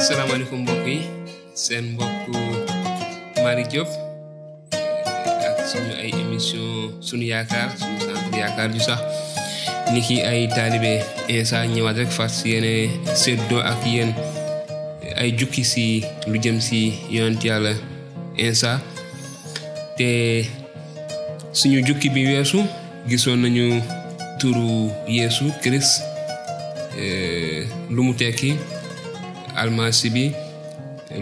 [0.00, 0.98] asalaamaaleykum mbokk yi
[1.54, 1.86] seen
[3.44, 3.88] Mari Diop
[5.48, 9.00] ak suñu ay émission suñu yaakaar suñu centre yaakaar ju sax
[9.92, 12.88] ni ki ay taalibe Insa ñëwaat rek fas yéene
[13.22, 14.14] séddoo ak yéen
[15.20, 15.84] ay jukki si
[16.26, 16.80] lu jëm si
[17.12, 17.74] yonent yàlla
[18.40, 18.80] Insa
[20.00, 20.08] te
[21.52, 22.64] suñu jukki bi weesu
[23.36, 23.82] nañu
[24.40, 26.00] turu Yeesu Christ
[27.92, 28.14] lu mu
[29.62, 30.24] almasi bi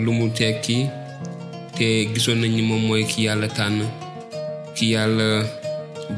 [0.04, 0.26] lu mu
[1.78, 3.78] te gisoon nañ ni moom mooy ki yàlla tànn
[4.74, 5.26] ki yàlla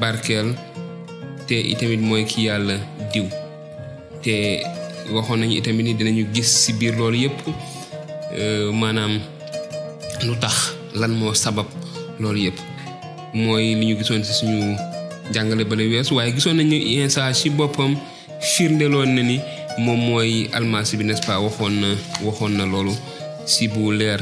[0.00, 0.48] barkeel
[1.46, 2.76] te itamit mooy ki yàlla
[3.12, 3.26] diw.
[4.22, 4.34] Te
[5.12, 7.38] waxoon nañu itamit ni dinañu gis ci biir loolu yépp
[8.80, 9.20] maanaam
[10.26, 10.56] lu tax
[11.00, 11.66] lan moo sabab
[12.20, 12.58] loolu yépp.
[13.34, 14.76] Mooy li ñu gisoon ci suñu
[15.32, 17.92] jàngale bale weesu waaye gisoon nañu Insa ci boppam
[18.40, 19.36] firndeloon na ni
[19.78, 21.40] moom mooy almasi bi n'est-ce pas?
[21.40, 21.88] Waxoon na
[22.22, 22.92] waxoon na loolu
[23.46, 24.20] si bu leer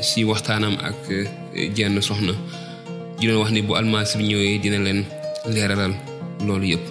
[0.00, 1.10] si waxtaanam ak
[1.74, 2.32] jenn soxna.
[3.18, 5.04] Di doon wax ni bu almasi bi ñëwee dina leen
[5.46, 5.94] leeralal
[6.46, 6.84] loolu yëpp.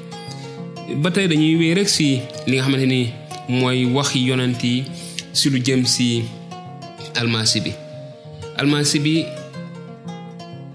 [1.02, 3.12] Ba tey dañuy wéy rek si li nga xamante ni
[3.50, 4.84] mooy waxi yonent yi
[5.34, 6.24] si lu jëm si
[7.16, 7.72] almasi bi.
[8.58, 9.26] Almasi bi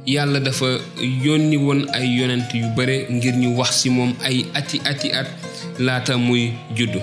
[0.06, 0.66] yàlla dafa
[1.00, 5.26] yónni woon ay yonent yu bare ngir ñu wax si moom ay ati ati at
[5.78, 7.00] laata muy juddu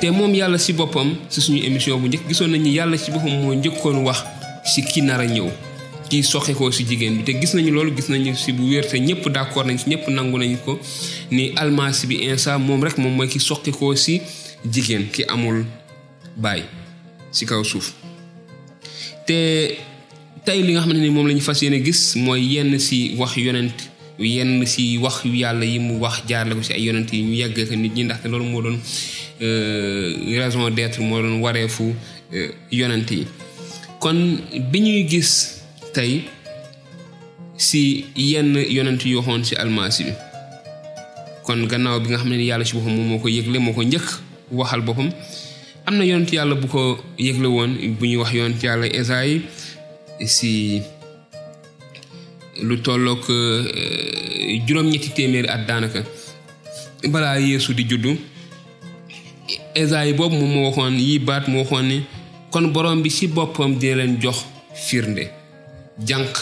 [0.00, 3.32] te moom yàlla si boppam si suñu émission bu njëkk gisoon nañu yàlla si boppam
[3.42, 4.22] moo njëkkoon wax
[4.64, 5.48] si ki nar a ñëw
[6.08, 7.24] kii soxe ko si jigéen bi.
[7.24, 10.08] Te gis nañu loolu gis nañu si bu wér te ñëpp d'accord nañ si ñëpp
[10.08, 10.78] nangu nañu ko
[11.30, 14.20] ni almasi bi Insa moom rek moom mooy ki soqi ko si
[14.72, 15.64] jigéen ki amul
[16.36, 16.62] baay
[17.30, 17.92] si kaw suuf.
[19.26, 19.76] Te
[20.44, 23.76] tey li nga xamante ni moom la ñu gis mooy yenn si wax yonent
[24.18, 27.68] yenn si wax yàlla yi mu wax jaarle ko si ay yonent yi ñu yegg
[27.68, 28.78] ko nit ñi ndaxte loolu moo doon
[30.38, 31.94] raison d'être moo doon wareefu
[32.72, 33.26] yonent yi.
[34.00, 34.38] Kon
[34.70, 36.22] bi ñuy gis tey
[37.56, 40.12] si yenn yonent yu waxoon si almasi bi
[41.44, 44.06] kon gannaaw bi nga xam ne yàlla si boppam moo ko yëgle moo ko njëkk
[44.52, 45.10] waxal boppam
[45.86, 48.86] am na yonent yàlla bu ko yëgle woon bu ñuy wax yonent yàlla
[50.26, 50.82] si
[52.62, 53.26] lu tollook
[54.66, 56.02] juróom-ñetti téeméeri at daanaka.
[57.08, 58.18] Balaa yeesu di juddu
[59.74, 62.02] Esayi boobu moom moo waxoon yi baat waxoon ni
[62.50, 65.30] kon borom bi ci boppam dina leen jox firnde.
[66.04, 66.34] Jànq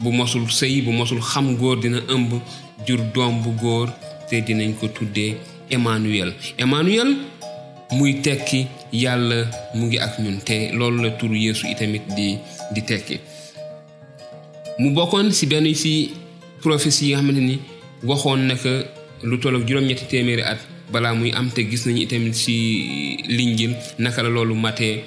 [0.00, 2.32] bu mosul sëy bu mosul xam góor dina ëmb
[2.86, 3.88] jur doom bu góor
[4.28, 5.36] te dinañ ko tuddee
[5.70, 6.34] Emmanuel.
[6.58, 7.16] Emmanuel
[7.92, 12.38] muy tekki yàlla mu ngi ak ñun te loolu la turu yeesu itamit di
[12.74, 13.18] di tekki
[14.78, 16.10] mu bokkoon ci benn ci
[16.60, 17.58] prophétie yi nga xamante ni
[18.02, 18.84] waxoon na que
[19.22, 20.58] lu toll ak juróom-ñetti téeméeri at
[20.92, 25.02] balaa muy am te gis nañu itamit ci linjil naka la loolu matee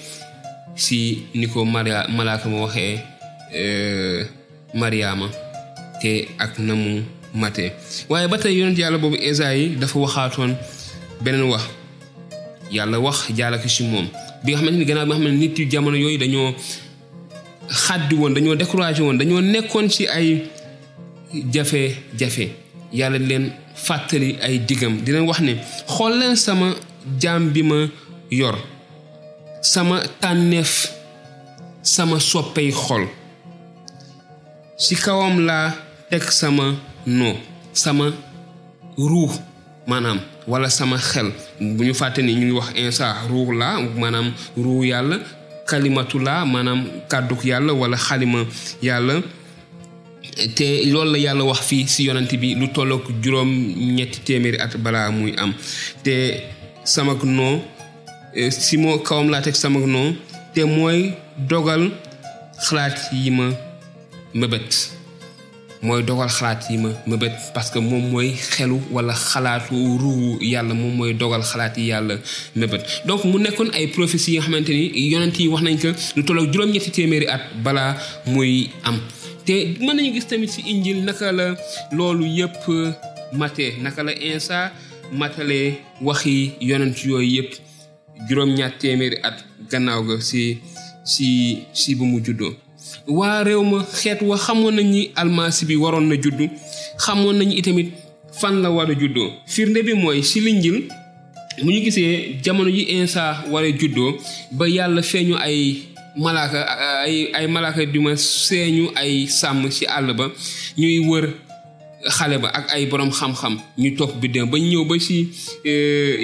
[0.75, 2.99] ci ni ko Maria malaaka ma waxee
[4.73, 5.29] Mariama
[6.01, 7.01] te ak na mu
[7.33, 7.71] matee.
[8.09, 10.55] Waaye ba tey yonent yàlla boobu Esayi dafa waxaatoon
[11.21, 11.63] beneen wax.
[12.71, 14.07] Yàlla wax jaalaka ci moom.
[14.43, 16.53] Bi nga xamante ni gannaaw bi nga nit yu jamono yooyu dañoo
[17.69, 20.43] xaddi woon dañoo découragé woon dañoo nekkoon ci ay
[21.53, 22.49] jafe-jafe.
[22.93, 25.55] Yàlla leen fàttali ay digam di leen wax ne
[25.87, 26.73] xool leen sama
[27.19, 27.87] jaam bi ma
[28.31, 28.55] yor
[29.61, 30.91] sama tànneef
[31.81, 33.05] sama soppey xol.
[34.77, 35.73] Ci kawam laa
[36.09, 37.35] teg sama no
[37.73, 38.05] sama
[38.97, 39.31] ruux
[39.87, 41.31] maanaam wala sama xel.
[41.59, 45.17] Bu ñu fàtte ni ñu ngi wax Insa ruux laa maanaam ruux yàlla
[45.69, 48.39] kalimatu laa maanaam kàdduk yàlla wala xalima
[48.81, 49.21] yàlla
[50.55, 53.51] te loolu la yàlla wax fii ci yonent bi lu tollook juróom
[54.59, 54.75] at
[55.11, 55.53] muy am.
[56.03, 56.13] Te
[56.83, 57.61] samak noo
[58.49, 60.13] si moo kawam laa teg samak noo
[60.53, 61.13] te mooy
[61.49, 61.83] dogal
[62.65, 63.47] xalaat yi ma
[65.81, 70.73] mooy dogal xalaat yi ma mëbët parce que moom mooy xelu wala xalaatu ruuwu yàlla
[70.73, 72.15] moom mooy dogal xalaat yi yàlla
[72.55, 72.83] mëbët.
[73.05, 76.23] Donc mu nekkoon ay prophéties yi nga xamante ni yonent yi wax nañ ko lu
[76.23, 78.99] tollook juróom-ñetti téeméeri at balaa muy am.
[79.45, 81.55] Te mën nañu gis tamit ci injil naka la
[81.91, 82.63] loolu yëpp
[83.33, 84.71] mate naka la Insa
[85.11, 87.51] matale waxi yonent yooyu yëpp
[88.27, 89.37] juróom-ñaar téeméeri at
[89.69, 90.57] gannaaw ga ci
[91.05, 92.53] ci ci bu mu juddoo
[93.07, 96.45] waa réew ma xeet wa xamoon nañ ni almasi bi waroon na juddu
[96.97, 97.89] xamoon nañu itamit
[98.39, 99.31] fan la war a juddoo.
[99.47, 100.87] Firnde bi mooy ci linjil
[101.63, 104.17] mu ñu gisee jamono ji Insa war juddoo
[104.51, 105.81] ba yàlla feeñu ay
[106.15, 106.59] malaaka
[107.05, 110.25] ay ay malaaka ma seeñu ay sàmm ci àll ba
[110.77, 111.25] ñuy wër
[112.17, 114.49] xale ba ak ay borom xam-xam ñu topp bi dem.
[114.49, 115.29] Ba ñëw ba ci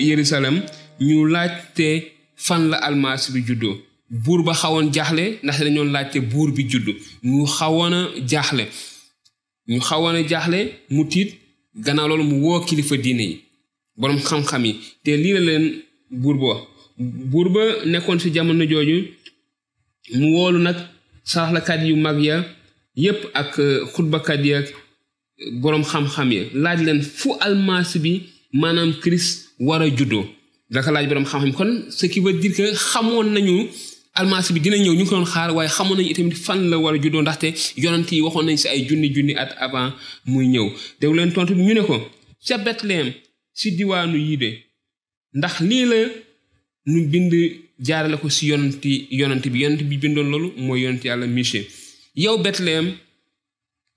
[0.10, 0.62] Yerusalem
[1.00, 3.76] ñu laajte fan la almasi bi juddoo.
[4.14, 6.94] Buur ba xawoon jaaxle ndaxte dañoon laajte buur bi juddu.
[7.24, 8.00] Ñu xawoon a
[9.68, 10.60] ñu xawoon a
[10.96, 11.30] mu tiit
[11.86, 13.36] gannaaw loolu mu woo kilifa diine yi
[13.98, 14.74] boroom xam-xam yi.
[15.04, 15.66] Te lii la leen
[16.12, 16.54] buur ba
[17.32, 17.62] buur ba
[17.92, 18.64] nekkoon jamono
[20.20, 20.76] mu woolu nag
[21.24, 22.46] saraxlakat yu mag ya
[23.34, 23.52] ak
[23.94, 24.62] xutbakat ya
[25.62, 26.44] boroom xam-xam ya.
[26.54, 26.80] Laaj
[27.20, 28.22] fu almasi bi
[28.52, 29.30] maanaam Christ
[29.60, 30.26] war a juddoo.
[30.70, 31.54] Daka laaj boroom xam-xam.
[31.54, 33.70] Kon ce qui veut dire que nañu
[34.14, 36.94] almasi bi dina ñëw ñu ko doon xaar waaye xamoon nañu itamit fan la war
[36.96, 37.48] a juddoo ndaxte
[37.84, 39.94] yonent yi waxoon nañ si ay junni junni at avant
[40.26, 40.68] muy ñëw.
[41.00, 41.96] Déglu leen tontu bi ñu ne ko
[42.46, 43.08] ca Bethléem
[43.54, 44.50] si diwaanu Yude
[45.34, 46.00] ndax lii la
[46.92, 47.34] ñu bind
[47.80, 49.60] jaarale ko si yonenti yonent bi.
[49.64, 51.68] Yonent bi bindoon loolu mooy yonent yàlla Michée
[52.16, 52.88] yow Bethléem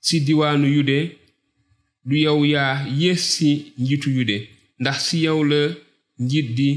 [0.00, 0.98] si diwaanu Yude
[2.06, 4.48] du yow yaa yées si njiitu Yude
[4.80, 5.60] ndax si yow la
[6.18, 6.68] njiit di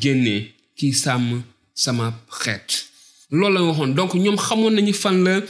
[0.00, 0.42] génnee
[0.76, 1.42] kiy sàmm
[1.84, 2.06] sama
[2.42, 2.68] xeet
[3.30, 3.94] loolu la waxoon.
[3.94, 5.40] Donc ñoom xamoon nañu fan la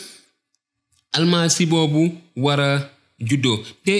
[1.13, 2.03] almasi boobu
[2.37, 3.59] war a juddoo.
[3.85, 3.95] Te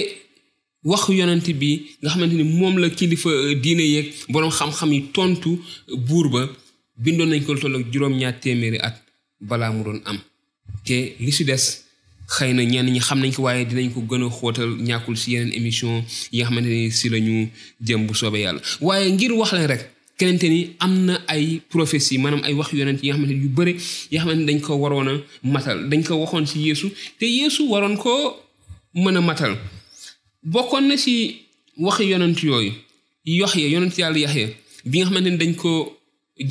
[0.83, 3.29] wax yonent bi nga xamante ni la kilifa
[3.63, 5.51] diine yeeg boroom xam-xam yi tontu
[6.07, 6.41] buur ba
[7.03, 8.95] bindoon nañ ko toll ak juróom-ñaar téeméeri at
[9.39, 10.19] balaa mu doon am.
[10.85, 11.65] Te li si des
[12.35, 15.31] xëy na ñenn ñi xam nañ ko waaye dinañ ko gën a xóotal ñàkkul si
[15.33, 17.49] yeneen émission yi nga xamante ni si la ñu
[17.85, 18.61] jëm bu soobee yàlla.
[18.81, 19.83] Waaye ngir wax rek
[20.21, 23.73] kenente ni am na ay prophétie maanaam ay wax yonent yi nga xamante yu bëri
[24.11, 25.13] yi nga xamante dañ ko waroon a
[25.53, 26.87] matal dañ ko waxoon si yeesu
[27.19, 28.11] te yeesu waroon ko
[28.93, 29.53] mën a matal.
[30.43, 31.13] Bokkoon na si
[31.77, 32.71] waxi yonent yooyu
[33.25, 34.47] yox ya yonent yàlla yaxya
[34.89, 35.71] bi nga xamante ni dañ ko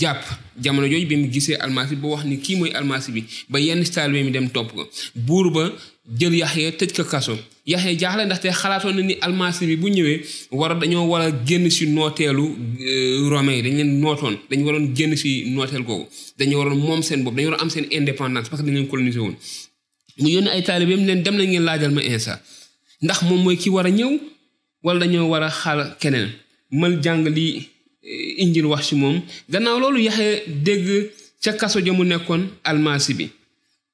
[0.01, 0.23] jàpp
[0.63, 3.83] jamono jooju bi mu gisee almasi ba wax ni kii mooy almasi bi ba yenn
[3.95, 4.83] taalibe mi dem topp ko.
[5.15, 5.65] Buur ba
[6.19, 7.35] jël yaxya tëj ko kaso
[7.73, 10.19] yaxya jaaxle ndaxte xalaatoon na ni almasi bi bu ñëwee
[10.61, 12.45] war dañoo war a génn si nooteelu
[13.33, 13.63] romain yi.
[13.63, 16.07] Dañ leen nootoon dañu waroon génn si nooteel googu.
[16.39, 19.19] Dañu waroon moom seen bopp dañu waroon am seen indépendance parce que dañ leen colonisé
[19.19, 19.35] woon.
[20.19, 22.41] Mu ay leen dem ngeen laajal ma insa.
[23.03, 24.11] Ndax moom mooy ki war a ñëw
[24.83, 26.29] wala dañoo war a xaal keneen?
[26.71, 27.69] Mal jàng li
[28.43, 29.17] injil wax ci moom.
[29.53, 30.87] Gannaaw loolu yaxee dégg
[31.43, 33.27] ca kaso nekkoon almasi bi.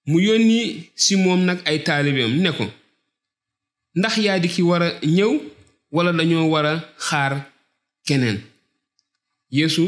[0.06, 0.58] Mu yónni
[0.94, 2.64] si moom nag ay taalibeem ne ko
[3.96, 5.32] ndax yaa di ki war a ñëw
[5.92, 6.74] wala dañoo war a
[7.08, 7.32] xaar
[8.06, 8.38] keneen.
[9.50, 9.84] Yeesu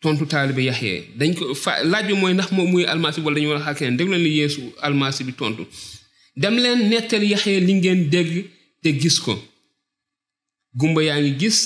[0.00, 1.44] tontu taalibe yaxee dañ ko
[1.90, 3.96] laaj bi mooy ndax moom muy almasi wala dañoo war a xaar keneen.
[3.96, 5.62] Déglu leen li yeesu almasi bi tontu.
[6.36, 8.32] Dem leen nettali yaxee li ngeen dégg
[8.82, 9.34] te gis ko.
[10.78, 11.58] Gumba yaa ngi gis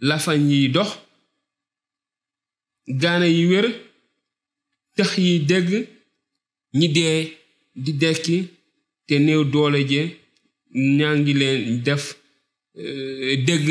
[0.00, 0.90] lafañ yi dox
[3.00, 3.66] gaana yi wér
[4.96, 5.68] tëx yi dégg
[6.78, 7.18] ñi dee
[7.84, 8.36] di dekki
[9.06, 10.02] te néew doole je
[10.98, 12.04] ñaa ngi leen def
[13.46, 13.66] dégg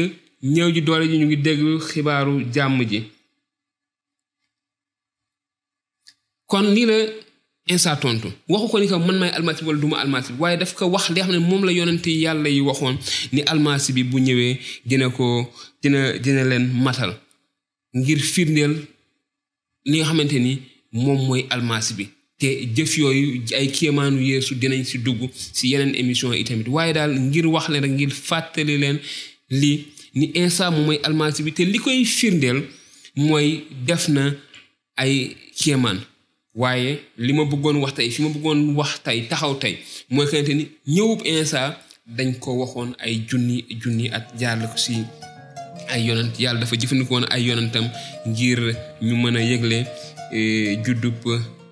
[0.54, 3.00] ñëw ji doole ji ñu ngi dégg xibaaru jàmm ji.
[6.45, 6.98] Kon lii la
[7.74, 8.30] insa tontu.
[8.48, 10.86] Waxu ko ni ko man may almasi bi wala duma almasi bi waaye daf ko
[10.94, 12.95] wax li xam ne moom la yonente yàlla yi waxoon
[13.33, 15.25] ni almasi bi bu ñëwee dina ko
[15.81, 17.12] dina dina leen matal
[17.98, 18.74] ngir firndeel
[19.89, 20.54] li nga xamante ni
[20.92, 22.06] moom mooy almasi bi.
[22.39, 26.68] Te jëf yooyu ay kéemaanu yeesu dinañ si dugg si yeneen émission yi tamit.
[26.68, 29.00] Waaye daal ngir wax leen rek ngir fàttali leen
[29.50, 32.60] li ni insa moom mooy almasi bi te li koy firndeel
[33.16, 34.34] mooy def na
[34.95, 36.00] ay kéemaan.
[36.54, 39.78] Waaye li ma bëggoon wax tey fi ma bëggoon wax tey taxaw tey
[40.09, 41.62] mooy xamante ni ñëwub insa
[42.18, 44.95] dañ ko waxoon ay junni junni at jaarle ko si
[45.90, 47.85] ay yonant yàlla dafa jëfandikoo ay yonantam
[48.28, 48.59] ngir
[49.02, 49.78] ñu mën a yëgle
[50.85, 51.18] juddub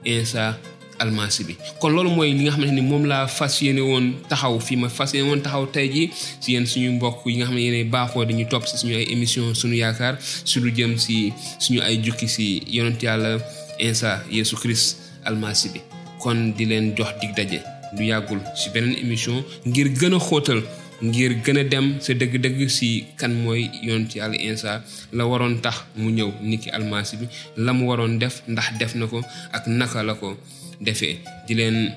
[0.05, 0.57] insa
[0.99, 4.59] almasi bi kon loolu mooy li nga xamante ni moom laa fas yéene woon taxaw
[4.59, 6.09] fii ma fas yéene woon taxaw tey ji.
[6.39, 9.53] Si suñu mbokk yi nga xam ne yéene baaxoo dañu topp si suñu ay émission
[9.53, 13.37] suñu yaakaar su lu jëm si suñu ay jukki si yonant yàlla
[13.79, 15.81] insa yeesu christ almasi bi
[16.19, 17.59] kon di leen jox dig daje
[17.97, 20.61] lu yàggul si beneen émission ngir gën a xóotal
[21.03, 25.83] ngir gën a dem sa dëgg-dëgg si kan mooy yonent yàlla insa la waroon tax
[25.95, 27.25] mu ñëw niki almasi bi
[27.57, 29.19] la mu waroon def ndax def na ko
[29.51, 30.37] ak naka la ko
[30.81, 31.19] defee.
[31.47, 31.91] Di leen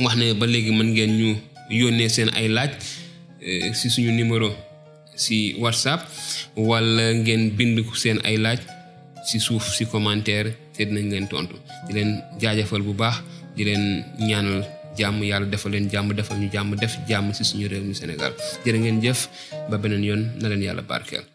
[0.00, 1.30] wax ne ba léegi mën ngeen ñu
[1.70, 2.70] yónnee seen ay laaj
[3.72, 4.50] si suñu numéro
[5.14, 6.00] si whatsapp
[6.56, 8.60] wala ngeen bind seen ay laaj
[9.28, 11.56] si suuf si commentaire te dinañ leen tontu.
[11.86, 13.16] Di leen jaajëfal bu baax
[13.56, 14.64] di leen ñaanal
[14.98, 18.32] jàmm yàlla defal leen jàmm defal ñu jàmm def jàmm si suñu réew mi Sénégal.
[18.64, 19.28] Jërë ngeen jëf
[19.70, 21.33] ba beneen yoon na leen yàlla barkeel.